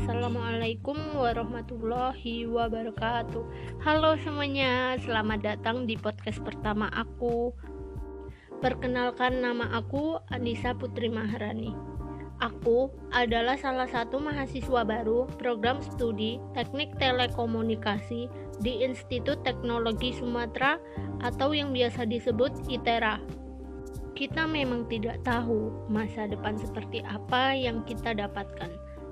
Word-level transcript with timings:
Assalamualaikum 0.00 0.96
warahmatullahi 1.12 2.48
wabarakatuh. 2.48 3.44
Halo 3.84 4.16
semuanya, 4.24 4.96
selamat 4.96 5.44
datang 5.44 5.84
di 5.84 5.92
podcast 5.92 6.40
pertama 6.40 6.88
aku. 6.88 7.52
Perkenalkan 8.64 9.44
nama 9.44 9.68
aku 9.76 10.16
Anissa 10.32 10.72
Putri 10.72 11.12
Maharani. 11.12 11.76
Aku 12.40 12.88
adalah 13.12 13.60
salah 13.60 13.92
satu 13.92 14.16
mahasiswa 14.16 14.88
baru 14.88 15.28
program 15.36 15.84
studi 15.84 16.40
Teknik 16.56 16.96
Telekomunikasi 16.96 18.24
di 18.64 18.80
Institut 18.80 19.44
Teknologi 19.44 20.16
Sumatera 20.16 20.80
atau 21.20 21.52
yang 21.52 21.76
biasa 21.76 22.08
disebut 22.08 22.72
ITERA 22.72 23.20
kita 24.20 24.44
memang 24.44 24.84
tidak 24.84 25.24
tahu 25.24 25.72
masa 25.88 26.28
depan 26.28 26.52
seperti 26.60 27.00
apa 27.08 27.56
yang 27.56 27.80
kita 27.88 28.12
dapatkan 28.12 28.68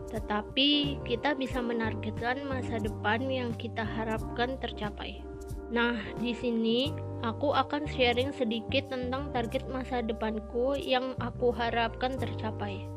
tetapi 0.08 1.00
kita 1.04 1.36
bisa 1.36 1.60
menargetkan 1.60 2.44
masa 2.48 2.80
depan 2.80 3.28
yang 3.28 3.52
kita 3.56 3.84
harapkan 3.84 4.56
tercapai. 4.56 5.20
Nah, 5.68 6.00
di 6.16 6.32
sini 6.32 6.88
aku 7.20 7.52
akan 7.52 7.84
sharing 7.84 8.32
sedikit 8.32 8.88
tentang 8.88 9.28
target 9.36 9.68
masa 9.68 10.00
depanku 10.00 10.72
yang 10.80 11.12
aku 11.20 11.52
harapkan 11.52 12.16
tercapai. 12.16 12.88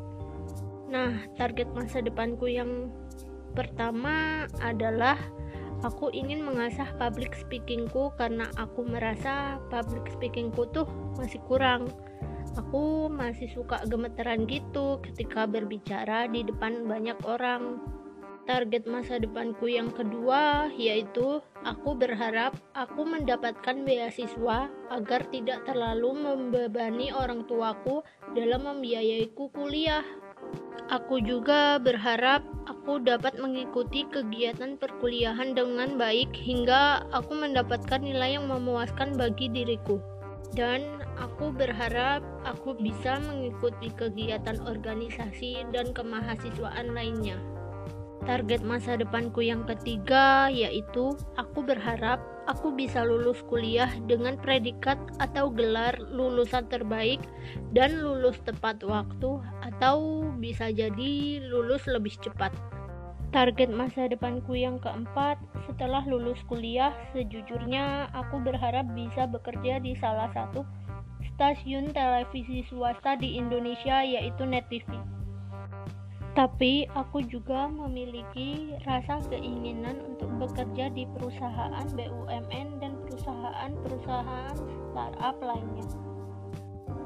Nah, 0.88 1.28
target 1.36 1.68
masa 1.76 2.00
depanku 2.00 2.48
yang 2.48 2.92
pertama 3.52 4.48
adalah 4.64 5.20
aku 5.84 6.14
ingin 6.16 6.48
mengasah 6.48 6.88
public 6.96 7.36
speakingku 7.36 8.16
karena 8.16 8.48
aku 8.56 8.88
merasa 8.88 9.60
public 9.68 10.08
speakingku 10.16 10.64
tuh 10.72 10.88
masih 11.20 11.44
kurang 11.52 11.92
aku 12.60 13.08
masih 13.08 13.48
suka 13.52 13.84
gemeteran 13.88 14.44
gitu 14.48 15.00
ketika 15.04 15.48
berbicara 15.48 16.28
di 16.28 16.44
depan 16.44 16.84
banyak 16.88 17.18
orang. 17.24 17.80
Target 18.50 18.90
masa 18.90 19.22
depanku 19.22 19.70
yang 19.70 19.94
kedua 19.94 20.74
yaitu 20.74 21.40
aku 21.62 21.94
berharap 21.94 22.58
aku 22.74 23.06
mendapatkan 23.06 23.86
beasiswa 23.86 24.68
agar 24.90 25.22
tidak 25.30 25.62
terlalu 25.70 26.18
membebani 26.18 27.14
orang 27.14 27.46
tuaku 27.46 28.02
dalam 28.34 28.66
membiayaiku 28.66 29.54
kuliah. 29.54 30.04
Aku 30.90 31.22
juga 31.24 31.80
berharap 31.80 32.44
aku 32.68 33.00
dapat 33.00 33.40
mengikuti 33.40 34.04
kegiatan 34.10 34.76
perkuliahan 34.76 35.56
dengan 35.56 35.96
baik 35.96 36.34
hingga 36.36 37.08
aku 37.14 37.32
mendapatkan 37.38 38.02
nilai 38.02 38.36
yang 38.36 38.50
memuaskan 38.50 39.16
bagi 39.16 39.48
diriku 39.48 40.02
dan 40.52 41.02
aku 41.20 41.54
berharap 41.54 42.24
aku 42.44 42.76
bisa 42.76 43.22
mengikuti 43.24 43.94
kegiatan 43.94 44.60
organisasi 44.64 45.64
dan 45.72 45.96
kemahasiswaan 45.96 46.92
lainnya. 46.92 47.40
Target 48.22 48.62
masa 48.62 49.02
depanku 49.02 49.42
yang 49.42 49.66
ketiga 49.66 50.46
yaitu 50.54 51.18
aku 51.42 51.66
berharap 51.66 52.22
aku 52.46 52.70
bisa 52.70 53.02
lulus 53.02 53.42
kuliah 53.50 53.90
dengan 54.06 54.38
predikat 54.38 54.98
atau 55.18 55.50
gelar 55.50 55.98
lulusan 55.98 56.70
terbaik 56.70 57.18
dan 57.74 57.98
lulus 57.98 58.38
tepat 58.46 58.78
waktu 58.86 59.42
atau 59.66 60.30
bisa 60.38 60.70
jadi 60.70 61.42
lulus 61.50 61.90
lebih 61.90 62.14
cepat. 62.22 62.54
Target 63.32 63.72
masa 63.72 64.12
depanku 64.12 64.60
yang 64.60 64.76
keempat, 64.84 65.40
setelah 65.64 66.04
lulus 66.04 66.36
kuliah, 66.52 66.92
sejujurnya 67.16 68.12
aku 68.12 68.44
berharap 68.44 68.84
bisa 68.92 69.24
bekerja 69.24 69.80
di 69.80 69.96
salah 69.96 70.28
satu 70.36 70.68
stasiun 71.24 71.96
televisi 71.96 72.68
swasta 72.68 73.16
di 73.16 73.40
Indonesia 73.40 74.04
yaitu 74.04 74.44
Net 74.44 74.68
TV. 74.68 74.84
Tapi 76.36 76.92
aku 76.92 77.24
juga 77.24 77.72
memiliki 77.72 78.76
rasa 78.84 79.24
keinginan 79.32 80.04
untuk 80.12 80.28
bekerja 80.36 80.92
di 80.92 81.08
perusahaan 81.16 81.88
BUMN 81.88 82.84
dan 82.84 83.00
perusahaan-perusahaan 83.08 84.56
startup 84.92 85.40
lainnya. 85.40 86.11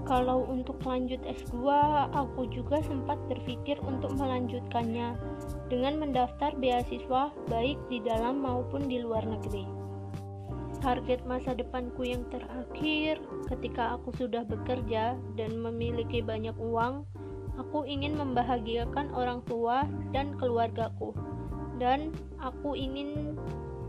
Kalau 0.05 0.45
untuk 0.45 0.77
lanjut 0.85 1.17
S2, 1.25 1.65
aku 2.13 2.45
juga 2.53 2.77
sempat 2.85 3.17
berpikir 3.25 3.81
untuk 3.81 4.13
melanjutkannya 4.13 5.17
dengan 5.65 5.97
mendaftar 5.97 6.53
beasiswa 6.61 7.33
baik 7.49 7.81
di 7.89 8.05
dalam 8.05 8.37
maupun 8.45 8.85
di 8.85 9.01
luar 9.01 9.25
negeri. 9.25 9.65
Target 10.77 11.25
masa 11.25 11.57
depanku 11.57 12.05
yang 12.05 12.21
terakhir 12.29 13.17
ketika 13.49 13.97
aku 13.97 14.13
sudah 14.13 14.45
bekerja 14.45 15.17
dan 15.33 15.51
memiliki 15.57 16.21
banyak 16.21 16.53
uang, 16.61 17.01
aku 17.57 17.89
ingin 17.89 18.13
membahagiakan 18.13 19.09
orang 19.09 19.41
tua 19.49 19.89
dan 20.13 20.37
keluargaku. 20.37 21.17
Dan 21.81 22.13
aku 22.37 22.77
ingin 22.77 23.33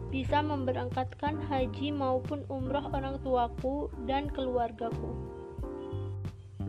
bisa 0.08 0.40
memberangkatkan 0.40 1.44
haji 1.52 1.92
maupun 1.92 2.40
umroh 2.48 2.88
orang 2.88 3.20
tuaku 3.20 3.92
dan 4.08 4.32
keluargaku. 4.32 5.12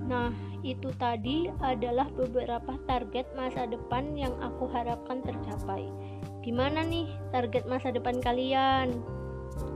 Nah, 0.07 0.31
itu 0.63 0.89
tadi 0.95 1.51
adalah 1.59 2.07
beberapa 2.15 2.79
target 2.87 3.27
masa 3.35 3.67
depan 3.67 4.15
yang 4.15 4.33
aku 4.39 4.71
harapkan 4.71 5.19
tercapai. 5.19 5.91
Gimana 6.41 6.81
nih 6.87 7.11
target 7.35 7.67
masa 7.67 7.91
depan 7.91 8.23
kalian? 8.23 9.03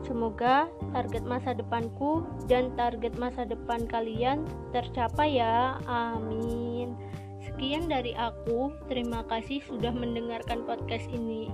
Semoga 0.08 0.72
target 0.96 1.24
masa 1.28 1.52
depanku 1.52 2.24
dan 2.48 2.72
target 2.80 3.16
masa 3.20 3.44
depan 3.44 3.84
kalian 3.92 4.48
tercapai 4.72 5.40
ya. 5.40 5.80
Amin. 5.88 6.96
Sekian 7.44 7.92
dari 7.92 8.16
aku. 8.16 8.72
Terima 8.88 9.28
kasih 9.28 9.60
sudah 9.68 9.92
mendengarkan 9.92 10.64
podcast 10.64 11.12
ini. 11.12 11.52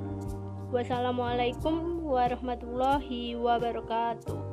Wassalamualaikum 0.70 2.04
warahmatullahi 2.04 3.40
wabarakatuh. 3.40 4.47